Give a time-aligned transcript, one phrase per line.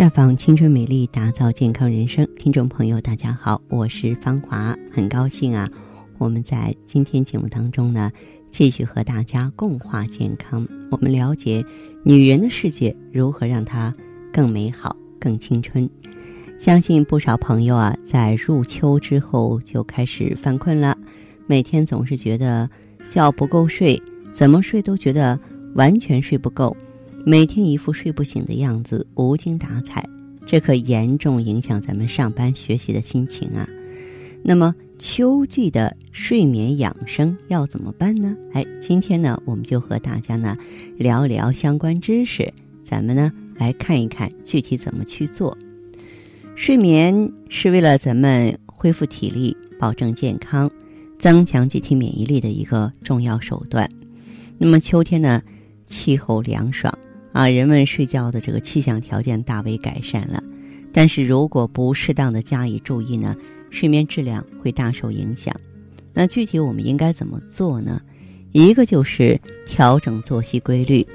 [0.00, 2.26] 绽放青春美丽，打造健康人生。
[2.38, 5.68] 听众朋友，大家好，我是芳华，很高兴啊，
[6.16, 8.10] 我们在今天节目当中呢，
[8.48, 10.66] 继续和大家共话健康。
[10.90, 11.62] 我们了解
[12.02, 13.94] 女人的世界如何让她
[14.32, 15.86] 更美好、更青春。
[16.58, 20.96] 相信不少朋友啊，在入秋之后就开始犯困了，
[21.46, 22.70] 每天总是觉得
[23.06, 25.38] 觉不够睡，怎么睡都觉得
[25.74, 26.74] 完全睡不够。
[27.24, 30.04] 每天一副睡不醒的样子，无精打采，
[30.46, 33.68] 这可严重影响咱们上班学习的心情啊。
[34.42, 38.34] 那么秋季的睡眠养生要怎么办呢？
[38.54, 40.56] 哎，今天呢，我们就和大家呢
[40.96, 42.50] 聊聊相关知识，
[42.82, 45.56] 咱们呢来看一看具体怎么去做。
[46.56, 50.70] 睡眠是为了咱们恢复体力、保证健康、
[51.18, 53.88] 增强机体免疫力的一个重要手段。
[54.56, 55.42] 那么秋天呢，
[55.86, 56.92] 气候凉爽。
[57.32, 60.42] 啊，人们睡觉的这个气象条件大为改善了，
[60.92, 63.36] 但是如果不适当的加以注意呢，
[63.70, 65.54] 睡眠质量会大受影响。
[66.12, 68.00] 那具体我们应该怎么做呢？
[68.52, 71.06] 一个就是调整作息规律，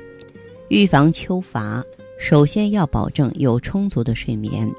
[0.69, 1.83] 预防秋乏。
[2.17, 4.71] 首先要保证有充足的睡眠，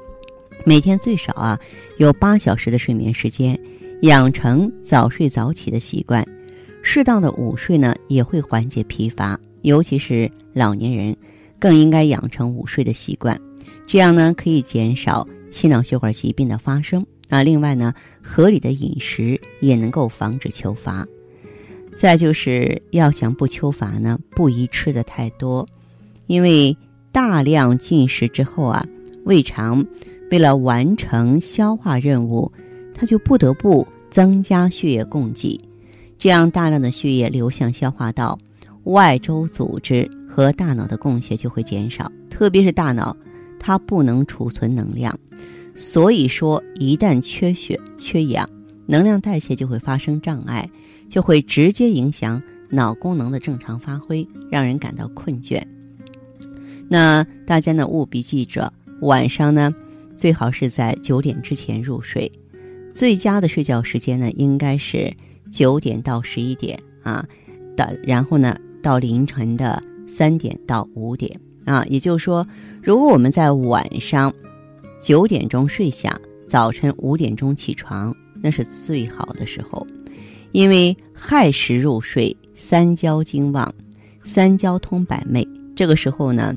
[0.65, 1.59] 每天最少啊
[1.97, 3.57] 有八小时的睡眠时间，
[4.01, 6.27] 养成早睡早起的习惯。
[6.81, 9.39] 适当的午睡呢，也会缓解疲乏。
[9.61, 11.15] 尤其是老年人，
[11.59, 13.39] 更应该养成午睡的习惯，
[13.85, 17.05] 这样呢可以减少心脑血管疾病的发生。
[17.29, 21.05] 啊，另外呢，合理的饮食也能够防止秋乏。
[21.93, 25.67] 再就是要想不秋乏呢，不宜吃的太多，
[26.27, 26.75] 因为
[27.11, 28.85] 大量进食之后啊，
[29.25, 29.85] 胃肠
[30.31, 32.51] 为了完成消化任务，
[32.93, 35.59] 它就不得不增加血液供给，
[36.17, 38.37] 这样大量的血液流向消化道。
[38.83, 43.17] 外周组织和大脑的供血就会减少，特别是大脑，
[43.59, 45.17] 它不能储存能量，
[45.75, 48.47] 所以说一旦缺血缺氧，
[48.85, 50.69] 能量代谢就会发生障碍，
[51.09, 52.39] 就会直接影响
[52.69, 55.59] 脑功能的正常发挥，让人感到困倦。
[56.87, 59.73] 那大家呢务必记着，晚上呢
[60.15, 62.31] 最好是在九点之前入睡，
[62.93, 65.11] 最佳的睡觉时间呢应该是
[65.49, 67.27] 九点到十一点啊
[67.75, 68.55] 的，然后呢。
[68.79, 72.47] 到凌晨的三点到五点啊，也就是说，
[72.81, 74.33] 如果我们在晚上
[75.01, 79.85] 九点钟睡下，早晨五点钟起床，那是最好的时候。
[80.53, 83.71] 因为亥时入睡，三焦经旺，
[84.23, 85.45] 三焦通百脉，
[85.75, 86.55] 这个时候呢，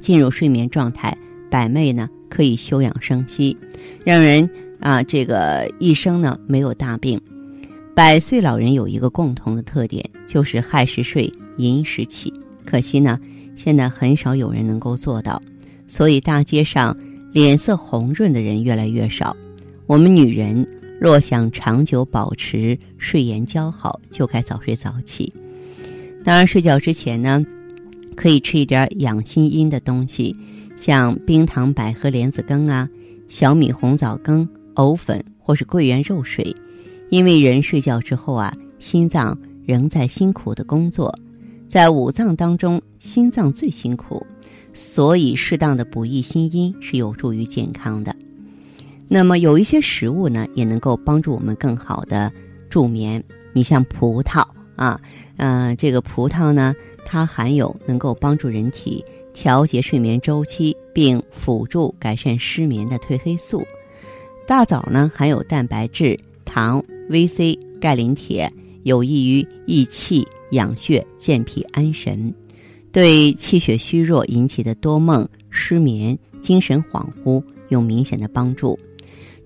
[0.00, 1.16] 进入睡眠状态，
[1.50, 3.56] 百脉呢可以休养生息，
[4.04, 4.48] 让人
[4.80, 7.20] 啊这个一生呢没有大病。
[7.94, 11.30] 百岁老人有一个共同的特点，就是亥时睡。
[11.56, 12.32] 寅时起，
[12.70, 13.18] 可惜呢，
[13.56, 15.42] 现在很少有人能够做到，
[15.88, 16.96] 所以大街上
[17.32, 19.36] 脸色红润的人越来越少。
[19.88, 20.64] 我们女人
[21.00, 25.32] 若想长久保持睡颜姣好，就该早睡早起。
[26.22, 27.44] 当然，睡觉之前呢，
[28.14, 30.36] 可以吃一点养心阴的东西，
[30.76, 32.88] 像冰糖百合莲子羹啊、
[33.26, 36.54] 小米红枣羹、藕粉或是桂圆肉水，
[37.08, 39.36] 因为人睡觉之后啊，心脏
[39.66, 41.12] 仍在辛苦的工作。
[41.70, 44.26] 在五脏当中，心脏最辛苦，
[44.74, 48.12] 所以适当的补益心阴是有助于健康的。
[49.06, 52.32] 那么有一些食物呢，也能够帮助我们更好的
[52.68, 53.22] 助眠。
[53.52, 54.44] 你像葡萄
[54.74, 55.00] 啊，
[55.36, 56.74] 嗯，这个葡萄呢，
[57.06, 63.64] 它含有能够帮助人体调节睡眠周期，并辅助改善失眠的褪黑素。
[64.44, 70.26] 大枣呢，含有蛋白质、糖、VC、钙、磷、铁，有益于益气。
[70.50, 72.32] 养血、健脾、安神，
[72.92, 78.78] 对气血虚弱引起的多梦、失眠、精神恍惚有明显的帮助。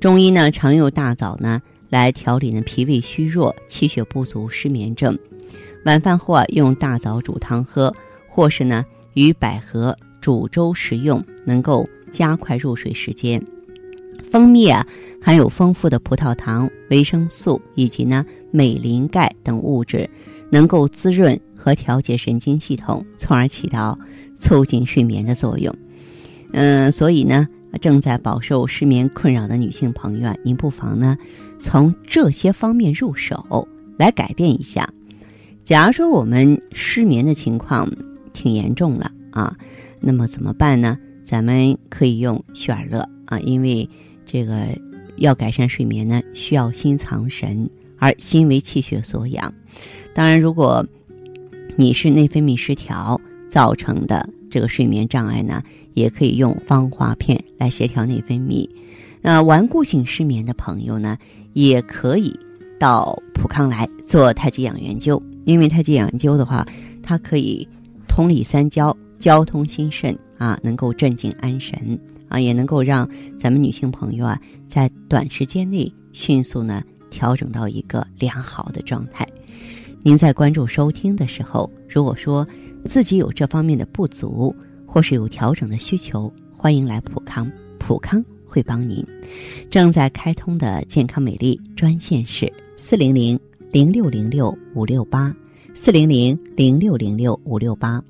[0.00, 5.18] 中医呢常用大枣呢来调理呢脾胃虚弱、气血不足、失眠症。
[5.84, 7.94] 晚饭后啊用大枣煮汤喝，
[8.28, 13.42] 或是呢与百合煮粥食用，能够加快入睡时间。
[14.22, 14.86] 蜂蜜啊
[15.22, 20.08] 含有丰富的葡萄糖、维生素以及呢镁、磷、钙等物质。
[20.54, 23.98] 能够滋润和调节神经系统，从而起到
[24.36, 25.74] 促进睡眠的作用。
[26.52, 27.48] 嗯，所以呢，
[27.80, 31.18] 正在饱受失眠困扰的女性朋友啊，您不妨呢
[31.58, 33.66] 从这些方面入手
[33.98, 34.88] 来改变一下。
[35.64, 37.90] 假如说我们失眠的情况
[38.32, 39.56] 挺严重了啊，
[39.98, 40.96] 那么怎么办呢？
[41.24, 43.90] 咱们可以用雪尔乐啊，因为
[44.24, 44.68] 这个
[45.16, 47.68] 要改善睡眠呢，需要心藏神，
[47.98, 49.52] 而心为气血所养。
[50.14, 50.86] 当然，如果
[51.76, 55.62] 你是内分泌失调造成的这个睡眠障碍呢，
[55.94, 58.68] 也可以用芳华片来协调内分泌。
[59.20, 61.16] 那顽固性失眠的朋友呢，
[61.52, 62.38] 也可以
[62.78, 66.66] 到普康来做太极养元灸，因为太极养元灸的话，
[67.02, 67.66] 它可以
[68.06, 71.98] 通理三焦，交通心肾啊，能够镇静安神
[72.28, 73.08] 啊，也能够让
[73.38, 74.38] 咱们女性朋友啊，
[74.68, 76.82] 在短时间内迅速呢
[77.14, 79.24] 调整到一个良好的状态。
[80.02, 82.46] 您在关注收听的时候，如果说
[82.84, 89.06] 自己有这方面的不足，或是有调整的需求，欢迎来普康，普康会帮您。
[89.70, 93.38] 正在开通的健康美丽专线是四零零
[93.70, 95.34] 零六零六五六八，
[95.72, 98.02] 四零零零六零六五六八。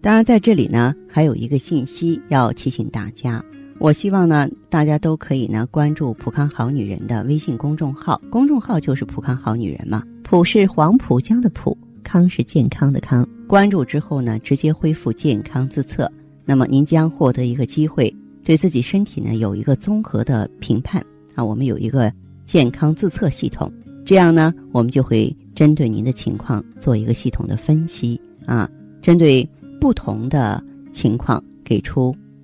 [0.00, 3.44] 当然，在这里呢，还有一个信息要提醒大家。
[3.82, 10.04] 我希望呢，大家都可以呢关注“普康好女人”的微信公众号，公众号就是“普康好女人”嘛。
[10.22, 13.28] 普是黄浦江的浦，康是健康的康。
[13.48, 16.08] 关注之后呢，直接恢复健康自测，
[16.44, 18.14] 那么您将获得一个机会，
[18.44, 21.44] 对自己身体呢有一个综合的评判啊。
[21.44, 22.12] 我们有一个
[22.46, 23.68] 健康自测系统，
[24.04, 28.70] 这样呢，我们就会针对您的情况做一个系统的分析啊，
[29.02, 29.44] 针对
[29.80, 30.62] 不同的
[30.92, 32.14] 情况给出。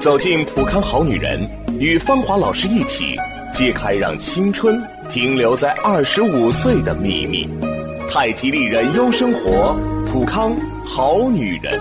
[0.00, 1.46] 走进普康好女人，
[1.78, 3.14] 与芳华老师一起
[3.52, 7.46] 揭开让青春停留在二十五岁的秘密。
[8.08, 9.76] 太极丽人优生活，
[10.10, 10.56] 普康
[10.86, 11.78] 好女人。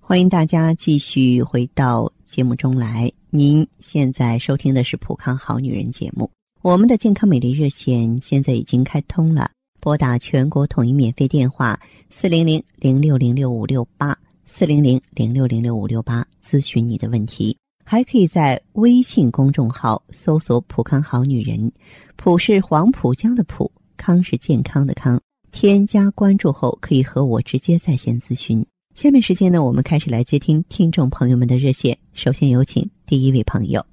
[0.00, 3.08] 欢迎大家继续回到节目中来。
[3.30, 6.28] 您现在收听的是普康好女人节目。
[6.60, 9.48] 我们的健康美丽热线现在已经开通了。
[9.82, 11.76] 拨打全国统一免费电话
[12.08, 21.72] 四零零零六零六五六八四零零零六零六五六八咨询你的问题，还可以在微信公众号搜索“浦康好女人”，
[22.14, 25.20] 浦是黄浦江的浦，康是健康的康。
[25.50, 28.64] 添加关注后可以和我直接在线咨询。
[28.94, 31.98] 下面时间呢，我们开始来接听听众朋友们的热线。
[32.12, 33.84] 首先有请第一位朋友。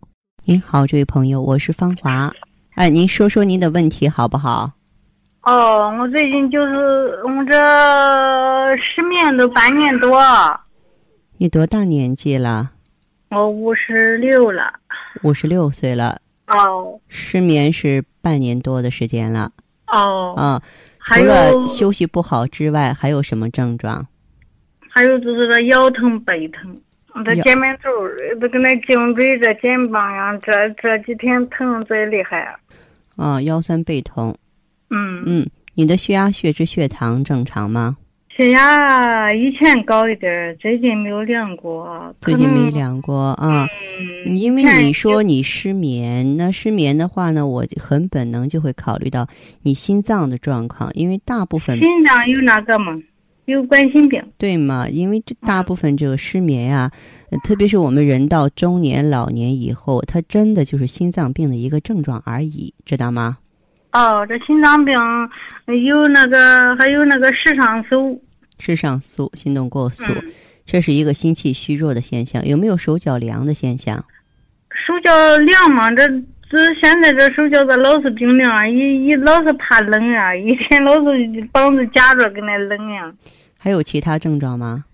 [0.43, 2.31] 您好，这位朋友，我是芳华。
[2.75, 4.71] 哎，您说说您的问题好不好？
[5.49, 7.57] 哦，我最近就是我这
[8.77, 10.21] 失眠都半年多。
[11.39, 12.69] 你多大年纪了？
[13.31, 14.71] 我五十六了。
[15.23, 16.19] 五十六岁了。
[16.49, 16.99] 哦。
[17.07, 19.51] 失眠是半年多的时间了。
[19.87, 20.35] 哦。
[20.37, 20.61] 啊，
[20.99, 24.05] 除了休息不好之外，还有什么症状？
[24.87, 26.77] 还有就是这腰疼背疼，
[27.25, 27.89] 这肩膀头
[28.39, 32.55] 都跟那颈椎这肩膀呀，这这几天疼最厉害。
[33.15, 34.37] 啊，腰酸背痛。
[34.89, 37.97] 嗯嗯，你的血压、血脂、血糖正常吗？
[38.29, 42.15] 血压以前高一点，最近没有量过。
[42.21, 43.67] 最近没量过啊？
[44.25, 49.27] 嗯，因为你说你失眠，那失眠的话呢，我很本能就会考虑到
[49.63, 52.97] 你心脏的状况，因为大部分心脏有那个嘛？
[53.43, 54.23] 有冠心病？
[54.37, 54.87] 对嘛？
[54.87, 56.89] 因为这大部分这个失眠呀，
[57.43, 63.39] 特别是我们人到中年、老年以后，它真的就是心脏病的一个症状而已，知道吗？
[63.91, 64.95] 哦，这心脏病
[65.83, 68.21] 有那个，还有那个肾上素，
[68.59, 70.13] 肾上素、心动过速，
[70.65, 72.45] 这是一个心气虚弱的现象。
[72.45, 73.97] 有没有手脚凉的现象？
[74.69, 76.07] 手脚凉嘛，这
[76.49, 78.71] 这现在这手脚咋老是冰凉？
[78.71, 83.11] 一一老是怕冷啊， 一天老是膀子夹着跟那冷呀。
[83.57, 84.85] 还有其他症状吗？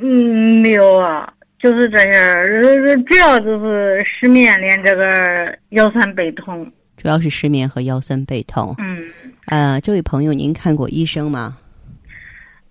[0.00, 6.66] 嗯，没有啊，就是这些，主要就是失眠，连这个腰酸背痛。
[7.02, 8.76] 主要是失眠和腰酸背痛。
[8.78, 9.04] 嗯，
[9.46, 11.56] 呃，这位朋友，您看过医生吗？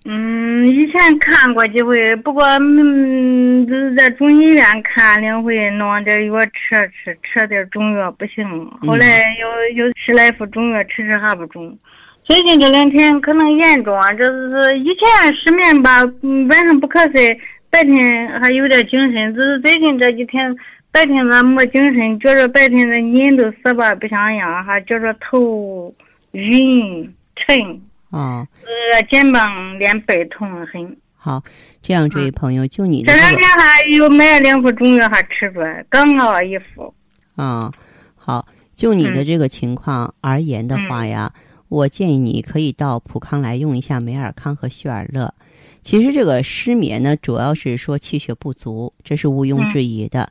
[0.05, 8.45] 嗯，以前看过几回，不过嗯，就是在中医院看两回，弄点药吃吃，吃点中药不行。
[8.87, 9.05] 后来
[9.37, 11.77] 又又吃来副中药，吃吃还不中。
[12.23, 16.05] 最近这两天可能严重啊，这是以前失眠吧，
[16.49, 17.37] 晚上不瞌睡，
[17.69, 20.55] 白天还有点精神，只是最近这几天。
[20.91, 25.93] 白天咱没精神，觉着白天的人都死吧不想养，还觉着头
[26.33, 27.81] 晕沉。
[28.09, 28.45] 哦。
[28.93, 30.97] 呃，肩膀连背痛很。
[31.15, 31.41] 好，
[31.81, 36.93] 这样这位朋友，就你的这两天还又买了两副中药，还吃着，刚熬一副。
[37.35, 37.71] 啊，
[38.15, 38.45] 好，
[38.75, 41.31] 就你的这个情况而言的话呀，
[41.69, 45.33] 我建议你可以到普康来用一下美尔康和血尔乐。
[45.81, 50.29] 其实这个失眠呢，主要是说气血不足，这是毋庸置疑的。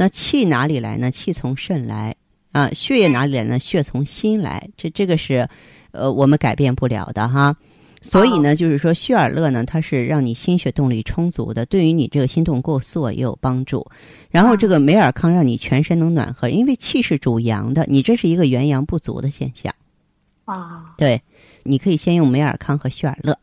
[0.00, 1.10] 那气哪里来呢？
[1.10, 2.14] 气从肾来
[2.52, 2.70] 啊。
[2.72, 3.58] 血液哪里来呢？
[3.58, 4.70] 血从心来。
[4.76, 5.48] 这这个是，
[5.90, 7.56] 呃，我们改变不了的哈。
[8.00, 13.84] 所以呢，就是说血尔乐呢，它是让你心血动力充足的，对于你这个心动过速也有帮助。
[14.30, 19.74] 然后这个美尔康让你全身能暖和，因为气是主阳的，你这是一个元阳不足的现象。
[20.44, 21.20] 啊，对，
[21.64, 23.36] 你可以先用美尔康和血尔乐。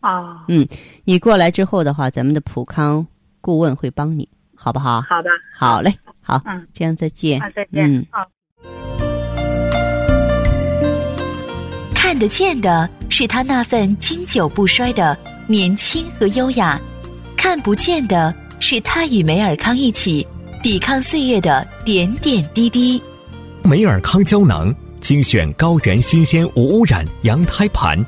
[0.00, 0.66] 啊，嗯，
[1.04, 3.06] 你过来之后的话，咱们的普康
[3.42, 4.26] 顾问会帮你，
[4.64, 5.02] 好不好？
[5.02, 8.06] 好的，好嘞，好，嗯，这样再见，啊，再见，嗯。
[8.10, 8.24] 好。
[11.94, 15.14] 看得见的是他那份经久不衰的
[15.46, 16.80] 年轻和优雅，
[17.36, 20.26] 看不见的是他与梅尔康一起
[20.62, 23.02] 抵抗岁月的点点滴滴。
[23.62, 28.02] 梅尔康胶囊精选高原新鲜无污染羊胎盘，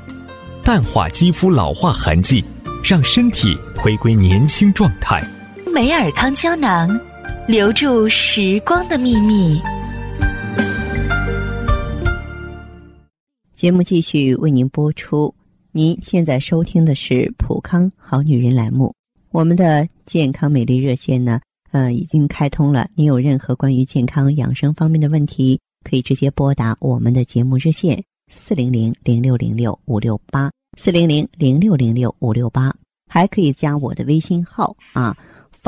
[0.63, 2.43] 淡化肌肤老化痕迹，
[2.83, 5.23] 让身体回归年轻状态。
[5.73, 6.89] 美尔康胶囊，
[7.47, 9.61] 留住时光的秘密。
[13.53, 15.33] 节目继续为您播出。
[15.71, 18.93] 您现在收听的是《普康好女人》栏目，
[19.31, 21.39] 我们的健康美丽热线呢，
[21.71, 22.89] 呃，已经开通了。
[22.95, 32.73] 您有任何关于健康养生方面的问题，可以直接拨打我们的节目热线四零零零六零六五六八四零零零六零六五六八，
[33.09, 35.15] 还可以加我的微信号啊，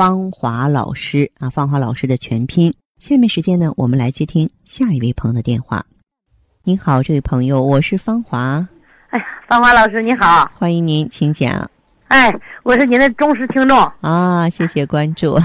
[0.00, 2.72] 芳华老师啊，芳华老师的全拼。
[2.98, 5.84] 下面时间呢，我们来接听下一位朋友的电话。
[6.64, 8.66] 您好，这位朋友，我是芳华。
[9.10, 11.70] 哎呀，芳华老师你好，欢迎您，请讲。
[12.08, 15.38] 哎，我是您的忠实听众啊，谢谢关注。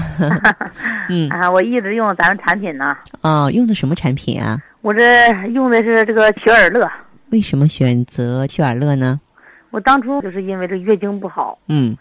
[1.10, 2.96] 嗯啊，我一直用咱们产品呢。
[3.20, 4.58] 哦，用的什么产品啊？
[4.80, 6.90] 我这用的是这个曲尔乐。
[7.28, 9.20] 为什么选择曲尔乐呢？
[9.70, 11.94] 我当初就是因为这月经不好，嗯，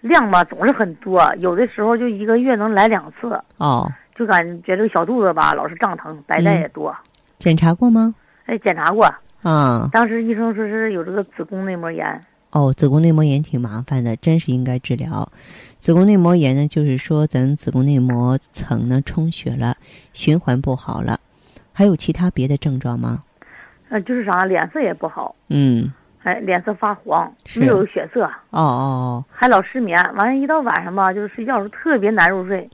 [0.00, 6.94] 量吧总是很多，有的时候就一个月能来两次，哦，就感觉这个小肚子吧老是胀疼，白带也多。
[7.38, 8.14] 检查过吗？
[8.46, 9.04] 哎，检查过，
[9.42, 12.20] 啊，当时医生说是有这个子宫内膜炎。
[12.50, 15.30] 哦，子宫内膜炎挺麻烦的，真是应该治疗。
[15.78, 19.76] 子宫内膜炎呢，就是说咱子宫内膜层呢充血了，
[20.14, 21.20] 循环不好了。
[21.72, 23.22] 还有其他别的症状吗？
[23.90, 25.92] 呃，就是啥，脸色也不好，嗯，
[26.28, 29.96] 哎，脸色发黄，没有血色，哦哦哦，还老失眠。
[30.14, 32.68] 完了，一到晚上吧，就是睡觉时候特别难入睡。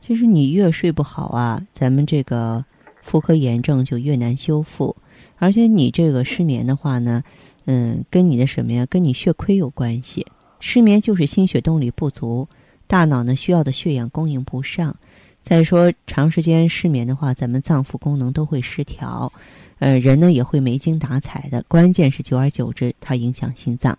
[0.00, 2.64] 其实你越睡不好啊，咱们这个
[3.02, 4.96] 妇科炎症就越难修复。
[5.36, 7.22] 而且你这个失眠的话呢，
[7.66, 8.86] 嗯，跟你的什么呀？
[8.88, 10.26] 跟你血亏有关系。
[10.58, 12.48] 失眠就是心血动力不足，
[12.86, 14.96] 大脑呢需要的血氧供应不上。
[15.42, 19.30] 再说长时间失眠的话，咱们脏腑功能都会失调，
[19.78, 21.62] 呃，人呢也会没精打采的。
[21.68, 23.96] 关键是久而久之，它影响心脏。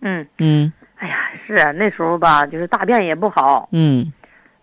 [0.00, 1.14] 嗯，嗯哎呀，
[1.46, 4.12] 是那时候吧，就是大便也不好，嗯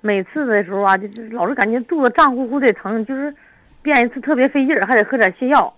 [0.02, 3.34] 每次的时候啊，就是老是感觉肚子胀乎乎的疼，就是
[3.82, 5.74] 便一次特别费劲儿，还得喝点泻药。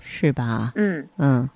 [0.00, 0.72] 是吧？
[0.76, 1.48] 嗯，嗯，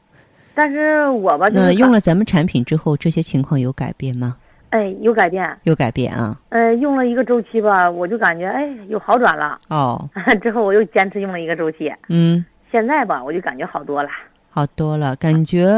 [0.54, 4.36] 但是我吧，就是那用了咱们产品之后，这些情况有改变吗？
[4.74, 6.36] 哎有改变，有改变啊。
[6.48, 9.56] 呃，用了一个周期吧，我就感觉哎有好转了。
[9.68, 10.10] 哦，
[10.42, 12.44] 之后我又坚持用了一个周期，嗯。
[12.72, 14.08] 现在吧，我就感觉好多了。
[14.50, 15.68] 好多了，感觉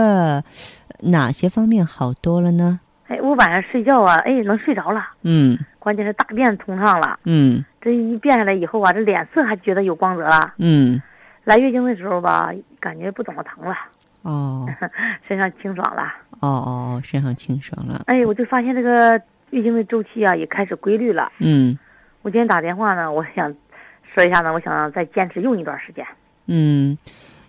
[1.01, 2.81] 哪些方面好多了呢？
[3.09, 7.19] 哎，我晚上睡觉啊，哎能睡着了，嗯关键是大便通畅了。
[7.27, 10.55] 嗯这一变下来以后啊，这脸色还觉得有光泽了。
[10.57, 11.01] 嗯，
[11.45, 12.51] 来月经的时候吧，
[12.81, 13.77] 感觉不怎么疼了，
[14.31, 14.67] 哦
[15.27, 16.03] 身上清爽了。
[16.41, 18.03] 哦哦，身上清爽了。
[18.07, 21.31] 哎，我就发现这个月经的周期啊也开始规律了。
[21.39, 21.79] 嗯
[22.23, 23.55] 我今天打电话呢，我想
[24.13, 26.05] 说一下呢，我想再坚持用一段时间。
[26.47, 26.99] 嗯，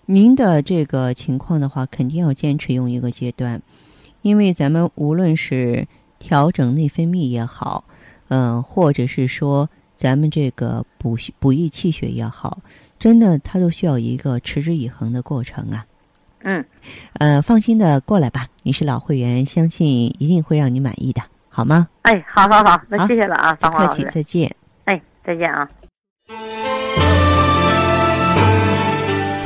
[0.06, 3.62] 您的这个情况的话，肯定要坚持用一个阶段，
[4.22, 5.88] 因为咱们无论是
[6.20, 7.86] 调整内分泌也好，
[8.30, 12.60] 嗯、或者是说咱们这个补血补益气血也好，
[13.00, 15.86] 真的它都需要一个持之以恒的过程啊。
[16.44, 16.64] 嗯，
[17.14, 19.88] 呃，放心的过来吧，你是老会员，相信
[20.20, 21.88] 一定会让你满意的，好吗？
[22.04, 24.12] 哎，好好好，那谢谢了啊，不客气，芳华老师。
[24.14, 24.56] 再见。
[24.86, 25.68] 哎，再见啊。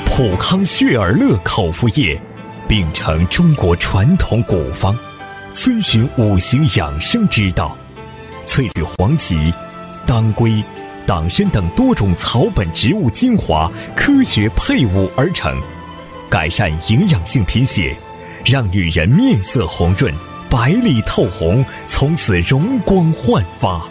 [0.05, 2.21] 普康血尔乐口服液，
[2.67, 4.95] 秉承中国传统古方，
[5.53, 7.75] 遵循五行养生之道，
[8.45, 9.51] 萃取黄芪、
[10.05, 10.63] 当归、
[11.07, 15.60] 党参等多种草本植物精华，科学配伍而成，
[16.32, 17.94] 改善营养性贫血，
[18.46, 20.14] 让女人面色红润，
[20.50, 23.86] 白里透红，从此容光焕发。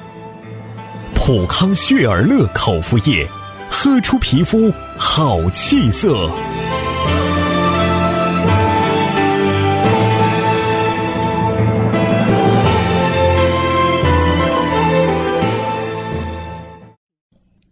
[1.15, 3.29] 普康血尔乐口服液，
[3.71, 6.35] 喝出皮肤好气色。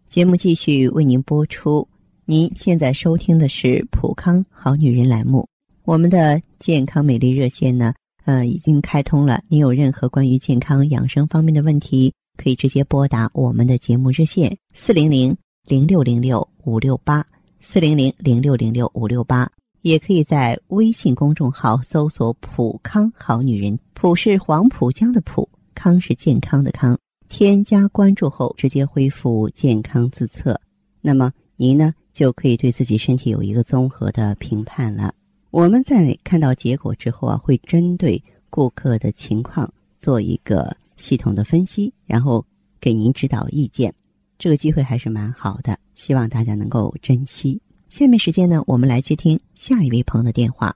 [0.09, 1.89] 节目继续为您播出。
[2.31, 5.49] 您现在收听的是《普康好女人》栏目，
[5.87, 7.95] 我们的健康美丽热线呢，
[8.27, 9.43] 呃，已经开通了。
[9.49, 17.25] 您有任何关于健康养生方面的问题，可以直接拨打我们的节目热线四零零零六零六五六八
[17.63, 26.99] 四零零零六零六五六八，也可以在微信公众号搜索“普康好女人”，普是黄浦江的浦，康是健康的康。
[27.31, 30.61] 添加关注后，直接恢复健康自测，
[31.01, 35.15] 那么您呢就可以对自己身体有一个综合的评判了。
[35.53, 38.21] 我们在看到结果之后啊，会针对
[38.51, 42.45] 顾客的情况做一个系统的分析，然后
[42.81, 43.95] 给您指导意见。
[44.37, 47.63] 这个机会还是蛮好的，希望大家能够珍惜。
[47.89, 50.75] 下面时间呢，我们来接听下一位朋友的电话。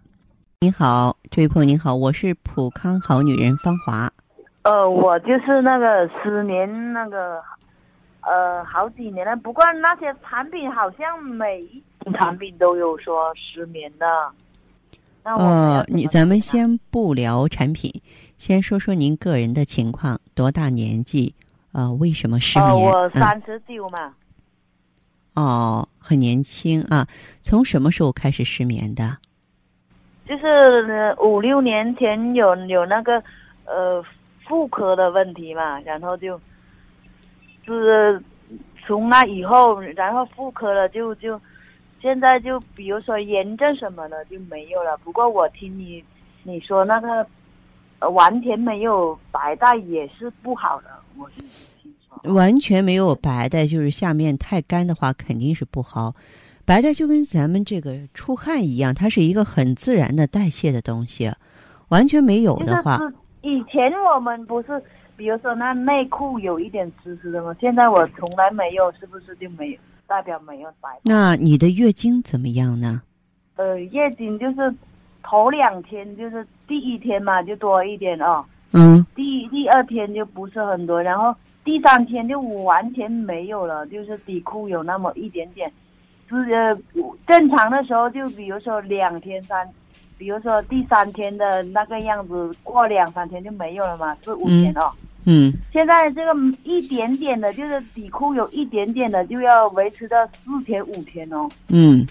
[0.61, 4.09] 您好，这位朋友您好，我是普康好女人芳华。
[4.63, 7.43] 呃，我就是那个失眠那个，
[8.23, 9.37] 呃，好几年了。
[9.37, 14.07] 不过那些产品好像每一种产品都有说失眠的。
[15.23, 18.02] 呃，你咱们先不聊产品，
[18.38, 21.35] 先说说您个人的情况，多大年纪？
[21.73, 22.75] 呃，为什么失眠？
[22.75, 24.14] 我三十九嘛。
[25.35, 27.07] 哦，很年轻啊！
[27.41, 29.19] 从什么时候开始失眠的？
[30.26, 33.23] 就是五六年前有有那个
[33.67, 34.05] 呃。
[34.49, 36.38] 妇科的问题嘛，然后，就
[37.66, 38.23] 是
[38.85, 41.40] 从那以后，然后妇科了就就，
[42.00, 44.97] 现在就比如说炎症什么的就没有了。
[45.04, 46.02] 不过我听你
[46.42, 51.42] 你说那个，完全没有白带也是不好的，我是
[51.81, 52.35] 听说。
[52.35, 56.14] 完全没有白带，就是下面太干的话肯定是不好。
[56.64, 61.31] 白带就跟咱们这个出汗一样，它是一个很自然的代谢的东西，
[61.88, 62.99] 完全没有的话。
[63.42, 64.81] 以前我们不是，
[65.23, 67.55] 比如说那内裤有一点湿湿的吗？
[67.61, 70.91] 现在我从来没有，是不是就没有代表没有白？
[71.04, 73.00] 那你的月经怎么样呢？
[73.54, 74.75] 呃，月经就是
[75.23, 78.45] 头两天，就是第一天嘛就多一点哦。
[78.73, 79.06] 嗯。
[79.15, 81.32] 第第二天就不是很多，然后
[81.63, 85.73] 第三天就完全没有了，就是底裤有那么一点点。
[86.28, 86.76] 是呃
[87.28, 89.69] 正常的时候，就比如说两天三。
[90.19, 94.93] 比如说第三天的那个样子，过两三天就没有了嘛，是五天哦。
[94.93, 95.08] 嗯。
[95.73, 101.49] 现在这个一点点的，就是底裤有一点点的，就要维持到四天五天哦。
[101.69, 102.06] 嗯，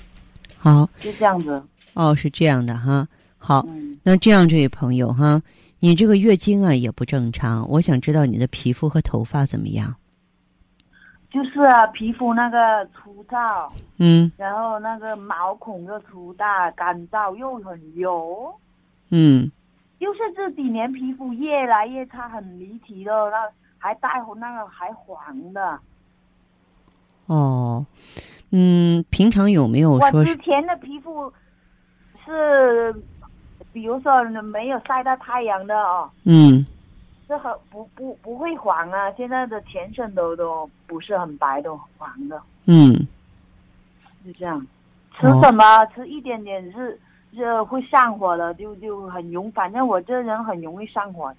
[0.58, 0.88] 好。
[1.00, 1.62] 就这样子。
[1.94, 3.08] 哦，是这样的哈。
[3.38, 3.66] 好，
[4.04, 5.42] 那这样这位朋友哈，
[5.80, 9.96] 你这个月经啊也不正常，我想知道你的皮肤和头发怎么样。
[11.32, 18.54] 就是啊，皮肤那个粗糙，嗯，然后那个毛孔又粗大，干燥又很油，
[19.10, 19.50] 嗯，
[20.02, 25.80] 就是这几年皮肤越来越差，很离奇的，那还带那个还黄的。
[27.28, 27.86] 哦，
[28.52, 30.20] 嗯，平常有没有说？
[30.20, 31.32] 我之前的皮肤
[32.26, 32.92] 是，
[33.72, 36.10] 比如说没有晒到太阳的哦。
[36.24, 36.66] 嗯。
[37.28, 39.10] 是很不不不会黄啊！
[39.14, 42.42] 现在的全身都都不是很白，都黄的。
[42.66, 42.94] 嗯，
[44.26, 44.60] 就这样，
[45.18, 47.00] 吃什么吃一点点是
[47.34, 51.34] 是会上火的，就就很容，反正我这人很容易上火。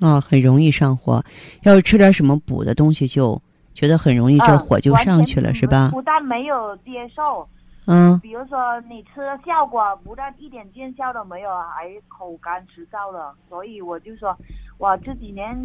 [0.00, 1.22] 啊，很容易上火。
[1.62, 3.40] 要是吃点什么补的东西，就
[3.72, 5.88] 觉得很容易这火就上去了，是吧？
[5.92, 7.48] 不但没有接受。
[7.86, 14.36] 嗯，比如说你吃的效果不但一点见效都没有，还口干舌燥的，所以我就说。
[14.76, 15.56] 我这几年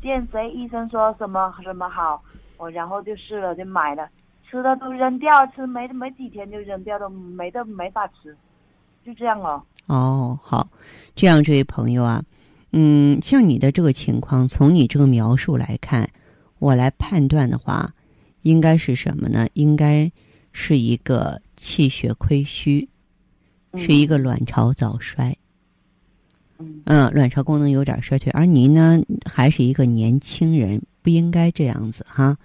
[0.00, 2.22] 见谁医生说什么什么好，
[2.58, 4.08] 我然后就试了就买了，
[4.48, 8.36] 吃的都扔掉，吃没没几天就扔掉，都没的没法吃，
[9.04, 9.62] 就这样了。
[9.86, 10.68] 哦，好，
[11.14, 12.22] 这样这位朋友啊，
[12.72, 16.08] 嗯，像你的这个情况，从你这个描述来看，
[16.58, 17.92] 我来判断的话，
[18.42, 19.46] 应该是什么呢？
[19.54, 20.10] 应该
[20.52, 22.88] 是一个气血亏虚，
[23.76, 25.36] 是一个卵巢早衰。
[26.58, 32.36] 嗯，卵巢功能有点衰退，而您呢还是一个年轻人，不应该这样子哈。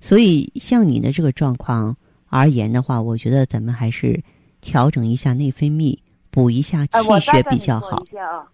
[0.00, 4.22] 所以像你的这个状况而言的话，我觉得咱们还是
[4.60, 5.96] 调整一下内分泌，
[6.30, 8.04] 补一下气血比较好。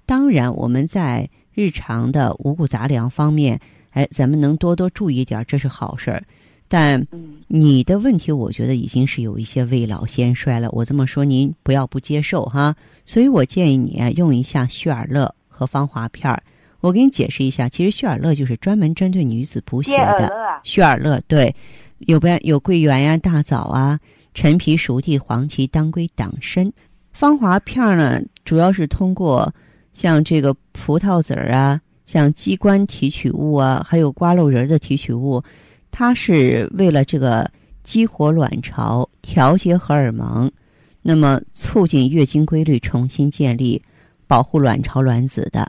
[0.06, 6.24] 当然，我们在日常的五谷杂粮方面，哎，咱们能多多注意点，这是好事儿。
[6.66, 7.06] 但
[7.46, 10.68] 你的问题，我觉得已经是有一些未老先衰了。
[10.72, 12.74] 我这么说，您不要不接受哈。
[13.04, 16.42] 所以我建议你用一下旭尔乐和芳华片儿。
[16.84, 20.30] 我给你解释一下，其实旭尔乐就是专门针对女子补血的。
[20.64, 21.56] 旭尔乐对，
[22.00, 23.98] 有不有桂圆呀、大枣啊、
[24.34, 26.70] 陈皮、熟地、黄芪、当归、党参。
[27.14, 29.50] 芳华片儿呢，主要是通过
[29.94, 35.42] 像这个葡萄籽儿啊、像鸡冠提取物啊，还有瓜蒌仁的提取物。
[35.90, 37.50] 它是为了这个
[37.82, 40.52] 激活卵巢、调节荷尔蒙，
[41.00, 43.80] 那么促进月经规律重新建立、
[44.26, 45.66] 保护卵巢卵子的。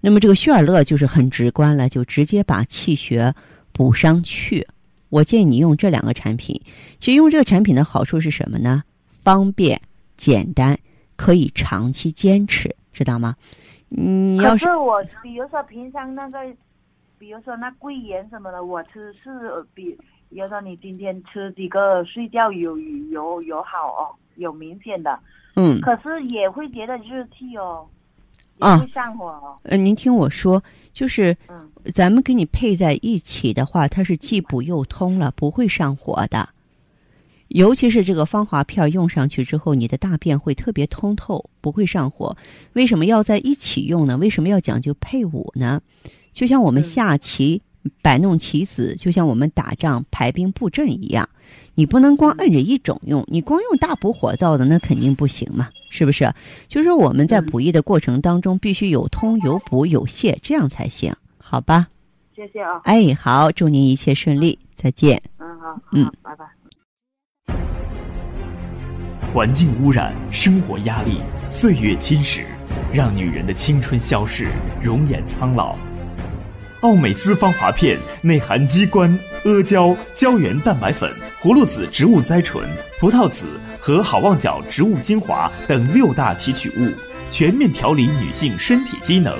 [0.00, 3.34] 那么这个血尔乐就是很直观了，就直接把气血
[3.72, 4.66] 补上去。
[5.08, 6.60] 我建议你用这两个产品。
[7.00, 8.84] 其实用这个产品的好处是什么呢？
[9.24, 9.80] 方便、
[10.16, 10.78] 简单，
[11.16, 13.34] 可以长期坚持，知道吗？
[13.88, 16.38] 你要是我，比如说平常那个，
[17.18, 19.30] 比如说那桂圆什么的，我吃是
[19.74, 19.96] 比，
[20.30, 25.18] 比如说你今天吃几个，睡觉有有有好哦，有明显的。
[25.56, 25.80] 嗯。
[25.80, 27.84] 可是也会觉得热气哦。
[28.58, 28.86] 啊。
[28.92, 29.56] 上火哦。
[29.62, 36.48] 呃，您听我说，就是，嗯，咱们给你配在一起的话，它是既补又通了，不会上火的。
[37.48, 42.36] 尤其是这个芳华片用上去之后，你的大便会特别通透，不会上火。
[42.74, 44.18] 为什么要在一起用呢？
[44.18, 45.80] 为什么要讲究配伍呢？
[46.34, 47.62] 就像我们下棋
[48.02, 51.28] 摆弄棋子，就像我们打仗排兵布阵一样，
[51.74, 56.32] 你不能光摁着一种用，你光用大补火燥的那肯定不行嘛，是不是？
[56.68, 61.88] 就是说我们在补益的过程当中，必须有通有补有泻，这样才行，好吧？
[62.34, 62.80] 谢谢啊。
[62.84, 65.20] 哎，好，祝您一切顺利，再见。
[65.38, 66.46] 嗯，好，嗯，拜拜。
[69.34, 71.18] 环境污染、生活压力、
[71.50, 72.44] 岁月侵蚀，
[72.92, 74.48] 让女人的青春消逝，
[74.82, 75.76] 容颜苍老。
[76.82, 79.12] 奥美姿芳华片内含鸡冠、
[79.44, 81.12] 阿胶、胶原蛋白粉、
[81.42, 82.64] 葫芦籽植物甾醇、
[83.00, 83.46] 葡萄籽
[83.80, 86.94] 和好望角植物精华等六大提取物，
[87.30, 89.34] 全面调理女性身体机能，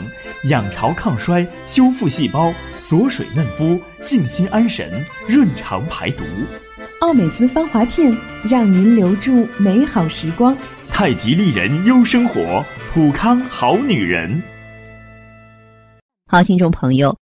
[0.48, 4.90] 养巢抗衰，修复细胞，锁水嫩肤，静心安神，
[5.29, 6.24] 润肠排毒。
[7.03, 8.12] 奥美姿芳华片，
[8.51, 10.57] 让您留住美好时光。
[10.90, 14.42] 太极丽人优生活，普康好女人。
[16.27, 17.16] 好，听众朋友，